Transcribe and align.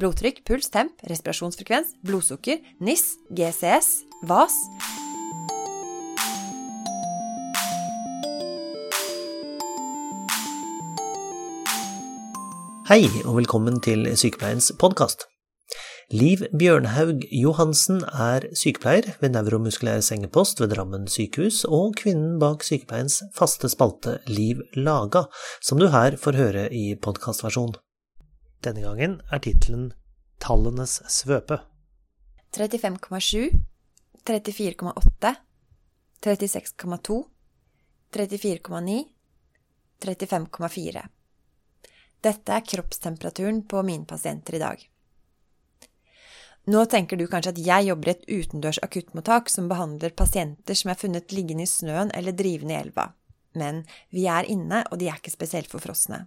blodtrykk, 0.00 0.42
puls, 0.48 0.70
temp, 0.74 0.98
respirasjonsfrekvens, 1.10 1.94
blodsukker, 2.06 2.58
NIS, 2.82 3.14
GCS, 3.30 3.90
VAS. 4.26 4.56
Hei, 12.90 13.06
og 13.24 13.38
velkommen 13.38 13.78
til 13.84 14.10
Sykepleiens 14.18 14.72
podkast. 14.80 15.24
Liv 16.12 16.42
Bjørnhaug 16.52 17.22
Johansen 17.32 18.02
er 18.04 18.44
sykepleier 18.52 19.14
ved 19.22 19.32
Neuromuskulær 19.32 20.02
sengepost 20.04 20.60
ved 20.60 20.74
Drammen 20.74 21.08
sykehus, 21.08 21.62
og 21.64 21.94
kvinnen 22.02 22.36
bak 22.42 22.66
sykepleiens 22.66 23.22
faste 23.34 23.70
spalte 23.72 24.18
Liv 24.28 24.60
Laga, 24.76 25.24
som 25.64 25.80
du 25.80 25.88
her 25.94 26.18
får 26.20 26.42
høre 26.42 26.68
i 26.68 26.90
podkastversjon. 27.00 27.72
Denne 28.64 28.80
gangen 28.80 29.18
er 29.28 29.42
tittelen 29.44 29.90
Tallenes 30.40 30.96
svøpe. 31.12 31.58
35,7, 32.56 33.50
34,8, 34.24 35.34
36,2, 36.24 37.18
34,9, 38.14 38.96
35,4. 40.00 41.04
Dette 42.24 42.56
er 42.56 42.64
kroppstemperaturen 42.64 43.60
på 43.68 43.82
mine 43.84 44.08
pasienter 44.08 44.56
i 44.56 44.62
dag. 44.62 44.84
Nå 46.72 46.84
tenker 46.88 47.20
du 47.20 47.26
kanskje 47.28 47.52
at 47.52 47.60
jeg 47.60 47.90
jobber 47.90 48.08
i 48.08 48.14
et 48.14 48.28
utendørs 48.32 48.80
akuttmottak 48.86 49.50
som 49.52 49.68
behandler 49.68 50.14
pasienter 50.16 50.78
som 50.78 50.94
er 50.94 51.00
funnet 51.02 51.34
liggende 51.36 51.66
i 51.66 51.68
snøen 51.68 52.14
eller 52.16 52.32
drivende 52.32 52.72
i 52.72 52.80
elva. 52.80 53.10
Men 53.52 53.84
vi 54.08 54.24
er 54.24 54.48
inne, 54.48 54.86
og 54.88 54.98
de 54.98 55.10
er 55.10 55.20
ikke 55.20 55.34
spesielt 55.34 55.68
forfrosne. 55.68 56.24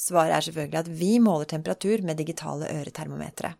Svaret 0.00 0.32
er 0.32 0.46
selvfølgelig 0.46 0.80
at 0.80 0.92
vi 1.00 1.18
måler 1.20 1.48
temperatur 1.48 2.02
med 2.06 2.16
digitale 2.16 2.70
øretermometre. 2.72 3.52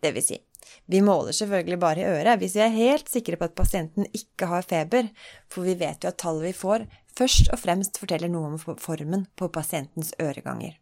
Det 0.00 0.12
vil 0.14 0.24
si, 0.24 0.38
vi 0.86 1.00
måler 1.04 1.36
selvfølgelig 1.36 1.78
bare 1.80 2.00
i 2.00 2.08
øret 2.08 2.40
hvis 2.40 2.56
vi 2.56 2.62
er 2.64 2.72
helt 2.72 3.10
sikre 3.10 3.36
på 3.36 3.48
at 3.48 3.56
pasienten 3.58 4.08
ikke 4.16 4.48
har 4.50 4.64
feber, 4.64 5.10
for 5.52 5.68
vi 5.68 5.76
vet 5.78 6.04
jo 6.04 6.12
at 6.12 6.18
tallet 6.22 6.48
vi 6.48 6.56
får, 6.56 6.86
først 7.16 7.52
og 7.52 7.60
fremst 7.60 8.00
forteller 8.00 8.32
noe 8.32 8.54
om 8.54 8.58
formen 8.58 9.26
på 9.36 9.48
pasientens 9.52 10.14
øreganger. 10.22 10.78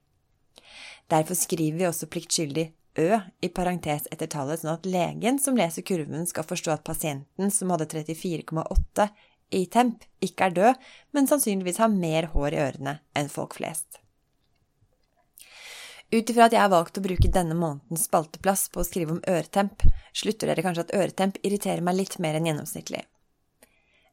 Derfor 1.10 1.34
skriver 1.34 1.78
vi 1.78 1.86
også 1.90 2.08
pliktskyldig 2.10 2.70
Ø 2.94 3.18
i 3.42 3.48
parentes 3.50 4.04
etter 4.14 4.28
tallet, 4.30 4.60
sånn 4.60 4.76
at 4.76 4.86
legen 4.86 5.40
som 5.42 5.56
leser 5.58 5.82
kurven, 5.82 6.28
skal 6.30 6.46
forstå 6.46 6.76
at 6.76 6.84
pasienten 6.86 7.50
som 7.50 7.72
hadde 7.74 7.88
34,8 7.90 9.08
i 9.50 9.64
temp, 9.66 10.06
ikke 10.22 10.46
er 10.46 10.54
død, 10.54 10.86
men 11.10 11.26
sannsynligvis 11.26 11.82
har 11.82 11.90
mer 11.90 12.30
hår 12.30 12.54
i 12.54 12.62
ørene 12.68 12.98
enn 13.18 13.32
folk 13.32 13.58
flest. 13.58 14.03
Ut 16.14 16.30
ifra 16.30 16.46
at 16.46 16.54
jeg 16.54 16.62
har 16.62 16.70
valgt 16.70 16.98
å 17.00 17.02
bruke 17.02 17.30
denne 17.32 17.56
månedens 17.58 18.04
spalteplass 18.06 18.68
på 18.70 18.82
å 18.82 18.86
skrive 18.86 19.16
om 19.16 19.24
øretemp, 19.26 19.82
slutter 20.14 20.50
dere 20.50 20.62
kanskje 20.62 20.84
at 20.86 20.94
øretemp 20.94 21.40
irriterer 21.42 21.82
meg 21.82 21.98
litt 21.98 22.20
mer 22.22 22.38
enn 22.38 22.46
gjennomsnittlig. 22.46 23.02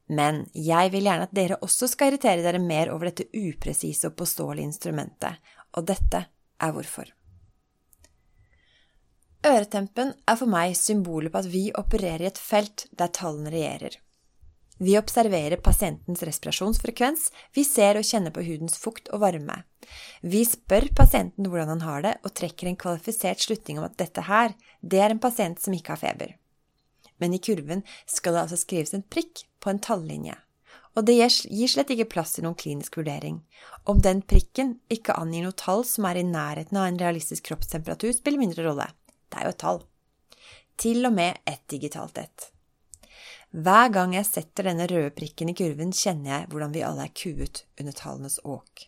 Men 0.09 0.47
jeg 0.57 0.91
vil 0.95 1.05
gjerne 1.05 1.27
at 1.29 1.35
dere 1.37 1.59
også 1.61 1.91
skal 1.91 2.09
irritere 2.09 2.41
dere 2.41 2.59
mer 2.63 2.89
over 2.91 3.11
dette 3.11 3.29
upresise 3.37 4.09
og 4.09 4.17
påståelige 4.17 4.71
instrumentet, 4.71 5.37
og 5.77 5.85
dette 5.91 6.25
er 6.25 6.73
hvorfor. 6.73 7.11
Øretempen 9.45 10.15
er 10.29 10.37
for 10.37 10.49
meg 10.49 10.73
symbolet 10.77 11.33
på 11.33 11.41
at 11.41 11.49
vi 11.53 11.67
opererer 11.77 12.25
i 12.25 12.31
et 12.31 12.41
felt 12.41 12.87
der 12.97 13.13
tallene 13.13 13.53
regjerer. 13.53 13.95
Vi 14.81 14.95
observerer 14.97 15.61
pasientens 15.61 16.23
respirasjonsfrekvens, 16.25 17.27
vi 17.53 17.61
ser 17.67 17.99
og 17.99 18.05
kjenner 18.07 18.33
på 18.33 18.41
hudens 18.41 18.79
fukt 18.81 19.11
og 19.13 19.21
varme. 19.21 19.59
Vi 20.25 20.41
spør 20.47 20.87
pasienten 20.97 21.51
hvordan 21.51 21.75
han 21.75 21.83
har 21.85 22.05
det, 22.05 22.13
og 22.25 22.33
trekker 22.33 22.69
en 22.71 22.79
kvalifisert 22.81 23.43
slutning 23.43 23.77
om 23.77 23.85
at 23.85 23.99
dette 24.01 24.23
her, 24.25 24.55
det 24.81 25.03
er 25.03 25.13
en 25.13 25.21
pasient 25.21 25.61
som 25.61 25.75
ikke 25.77 25.93
har 25.93 26.01
feber. 26.01 26.31
Men 27.21 27.35
i 27.37 27.39
kurven 27.45 27.83
skal 28.09 28.33
det 28.33 28.41
altså 28.47 28.57
skrives 28.57 28.95
en 28.97 29.05
prikk 29.05 29.43
på 29.61 29.69
en 29.69 29.81
tallinje. 29.85 30.33
Og 30.97 31.05
det 31.05 31.19
gir 31.19 31.69
slett 31.69 31.93
ikke 31.93 32.09
plass 32.15 32.33
til 32.35 32.47
noen 32.47 32.57
klinisk 32.57 32.97
vurdering. 32.97 33.37
Om 33.85 34.01
den 34.01 34.23
prikken 34.25 34.79
ikke 34.89 35.13
angir 35.13 35.45
noe 35.45 35.55
tall 35.61 35.85
som 35.87 36.07
er 36.09 36.19
i 36.19 36.25
nærheten 36.25 36.79
av 36.81 36.87
en 36.89 36.97
realistisk 36.99 37.45
kroppstemperatur, 37.51 38.15
spiller 38.17 38.41
mindre 38.41 38.65
rolle. 38.65 38.89
Det 39.29 39.37
er 39.37 39.45
jo 39.45 39.53
et 39.53 39.61
tall. 39.61 39.79
Til 40.81 41.05
og 41.05 41.13
med 41.21 41.37
et 41.45 41.61
digitalt 41.69 42.17
ett. 42.17 42.49
Hver 43.51 43.89
gang 43.91 44.13
jeg 44.15 44.27
setter 44.29 44.69
denne 44.69 44.87
røde 44.87 45.11
prikken 45.11 45.51
i 45.51 45.55
kurven, 45.57 45.91
kjenner 45.91 46.31
jeg 46.31 46.49
hvordan 46.51 46.71
vi 46.71 46.83
alle 46.87 47.03
er 47.03 47.11
kuet 47.11 47.65
under 47.81 47.95
tallenes 47.95 48.39
åk. 48.47 48.87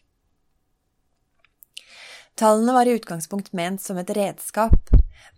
Tallene 2.40 2.73
var 2.73 2.88
i 2.88 2.94
utgangspunkt 2.96 3.52
ment 3.53 3.84
som 3.84 4.00
et 4.00 4.13
redskap, 4.16 4.94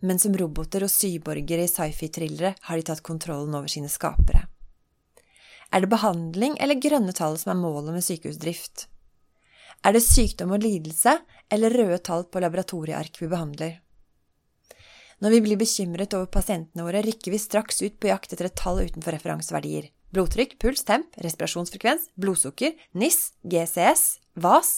men 0.06 0.22
som 0.22 0.36
roboter 0.38 0.86
og 0.86 0.94
syborgere 0.94 1.66
i 1.66 1.72
sci-fi-thrillere 1.72 2.54
har 2.68 2.78
de 2.78 2.86
tatt 2.88 3.04
kontrollen 3.06 3.58
over 3.58 3.72
sine 3.72 3.90
skapere. 3.92 4.46
Er 5.74 5.84
det 5.84 5.92
behandling 5.92 6.60
eller 6.62 6.80
grønne 6.80 7.16
tall 7.18 7.40
som 7.42 7.56
er 7.56 7.60
målet 7.60 7.98
med 7.98 8.06
sykehusdrift? 8.06 8.86
Er 9.84 9.98
det 9.98 10.06
sykdom 10.06 10.54
og 10.56 10.64
lidelse 10.64 11.18
eller 11.52 11.74
røde 11.74 11.98
tall 12.06 12.30
på 12.30 12.42
laboratorieark 12.46 13.18
vi 13.20 13.32
behandler? 13.32 13.74
Når 15.24 15.32
vi 15.32 15.42
blir 15.46 15.60
bekymret 15.60 16.14
over 16.18 16.28
pasientene 16.28 16.84
våre, 16.84 17.00
rykker 17.06 17.32
vi 17.32 17.40
straks 17.40 17.80
ut 17.86 17.96
på 18.00 18.10
jakt 18.10 18.34
etter 18.36 18.50
et 18.50 18.58
tall 18.60 18.82
utenfor 18.84 19.16
referanseverdier. 19.16 19.88
Blodtrykk, 20.16 20.58
puls, 20.60 20.84
temp, 20.88 21.16
respirasjonsfrekvens, 21.24 22.10
blodsukker, 22.20 22.76
NIS, 23.00 23.32
GCS, 23.48 24.04
VAS. 24.44 24.72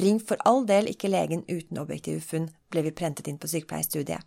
Ring 0.00 0.20
for 0.20 0.40
all 0.48 0.64
del 0.68 0.88
ikke 0.88 1.12
legen 1.12 1.44
uten 1.50 1.80
objektive 1.82 2.24
funn, 2.24 2.48
ble 2.72 2.86
vi 2.86 2.94
prentet 2.96 3.28
inn 3.28 3.40
på 3.40 3.50
sykepleierstudiet. 3.52 4.24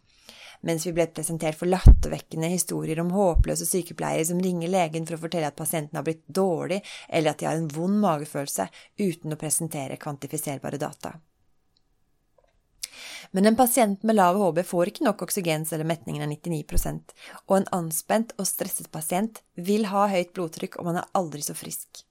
Mens 0.66 0.86
vi 0.88 0.94
ble 0.94 1.06
presentert 1.14 1.58
for 1.58 1.70
lattervekkende 1.70 2.50
historier 2.50 3.02
om 3.02 3.14
håpløse 3.14 3.66
sykepleiere 3.70 4.26
som 4.30 4.42
ringer 4.42 4.72
legen 4.74 5.06
for 5.06 5.18
å 5.18 5.24
fortelle 5.26 5.50
at 5.50 5.58
pasienten 5.58 5.98
har 5.98 6.06
blitt 6.06 6.26
dårlig, 6.26 6.84
eller 7.10 7.34
at 7.34 7.42
de 7.42 7.50
har 7.50 7.58
en 7.58 7.70
vond 7.74 7.98
magefølelse, 8.02 8.70
uten 9.02 9.34
å 9.34 9.40
presentere 9.42 10.00
kvantifiserbare 10.02 10.82
data. 10.82 11.14
Men 13.38 13.46
en 13.46 13.56
pasient 13.56 14.04
med 14.04 14.16
lav 14.16 14.38
HB 14.42 14.64
får 14.66 14.90
ikke 14.90 15.04
nok 15.06 15.20
oksygen 15.22 15.66
selv 15.70 15.84
om 15.84 15.92
metningen 15.92 16.24
er 16.26 16.32
99% 16.32 17.12
og 17.46 17.52
en 17.54 17.68
anspent 17.78 18.32
og 18.42 18.48
stresset 18.50 18.88
pasient 18.90 19.44
vil 19.68 19.86
ha 19.92 20.08
høyt 20.10 20.32
blodtrykk 20.34 20.80
om 20.82 20.90
han 20.90 20.98
er 21.04 21.12
aldri 21.20 21.44
så 21.46 21.54
frisk. 21.54 22.02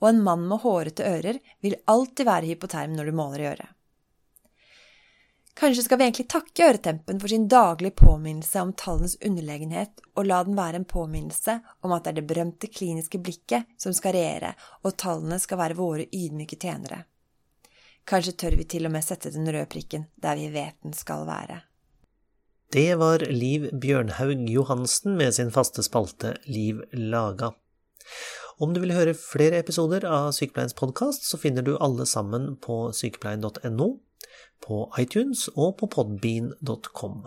Og 0.00 0.08
en 0.08 0.18
mann 0.26 0.42
med 0.50 0.64
hårete 0.64 1.06
ører 1.06 1.38
vil 1.62 1.78
alltid 1.94 2.26
være 2.26 2.50
hypoterm 2.50 2.96
når 2.98 3.06
du 3.12 3.14
måler 3.20 3.44
i 3.44 3.46
øret. 3.52 3.70
Kanskje 5.62 5.86
skal 5.86 6.02
vi 6.02 6.08
egentlig 6.08 6.26
takke 6.34 6.66
øretempen 6.72 7.22
for 7.22 7.30
sin 7.30 7.46
daglige 7.46 7.94
påminnelse 8.02 8.66
om 8.66 8.74
tallenes 8.74 9.14
underlegenhet, 9.22 10.02
og 10.18 10.26
la 10.26 10.42
den 10.42 10.58
være 10.58 10.82
en 10.82 10.88
påminnelse 10.90 11.60
om 11.86 11.94
at 11.94 12.02
det 12.02 12.16
er 12.16 12.18
det 12.18 12.26
berømte 12.34 12.66
kliniske 12.80 13.22
blikket 13.22 13.70
som 13.78 13.94
skal 13.94 14.18
regjere, 14.18 14.56
og 14.82 14.98
tallene 14.98 15.38
skal 15.38 15.62
være 15.62 15.78
våre 15.78 16.10
ydmyke 16.10 16.58
tjenere. 16.58 17.04
Kanskje 18.08 18.34
tør 18.38 18.56
vi 18.58 18.66
til 18.68 18.88
og 18.88 18.94
med 18.94 19.04
sette 19.06 19.30
den 19.34 19.46
røde 19.46 19.68
prikken 19.70 20.08
der 20.22 20.38
vi 20.38 20.48
vet 20.54 20.78
den 20.82 20.94
skal 20.96 21.26
være. 21.28 21.62
Det 22.72 22.94
var 22.96 23.20
Liv 23.28 23.68
Bjørnhaug 23.76 24.46
Johansen 24.48 25.18
med 25.18 25.34
sin 25.36 25.50
faste 25.52 25.84
spalte 25.84 26.36
Liv 26.48 26.80
laga. 26.92 27.50
Om 28.62 28.72
du 28.72 28.80
vil 28.80 28.94
høre 28.96 29.12
flere 29.18 29.58
episoder 29.60 30.06
av 30.08 30.30
Sykepleiens 30.36 30.76
podkast, 30.78 31.26
så 31.28 31.36
finner 31.40 31.66
du 31.66 31.74
alle 31.76 32.06
sammen 32.08 32.54
på 32.62 32.78
sykepleien.no, 32.96 33.88
på 34.64 34.80
iTunes 35.02 35.48
og 35.52 35.76
på 35.80 35.90
podbean.com. 35.92 37.26